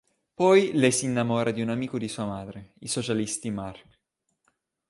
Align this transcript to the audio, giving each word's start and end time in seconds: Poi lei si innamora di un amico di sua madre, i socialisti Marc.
Poi 0.33 0.71
lei 0.73 0.91
si 0.91 1.05
innamora 1.05 1.51
di 1.51 1.61
un 1.61 1.69
amico 1.69 1.99
di 1.99 2.07
sua 2.07 2.25
madre, 2.25 2.73
i 2.79 2.87
socialisti 2.87 3.51
Marc. 3.51 3.85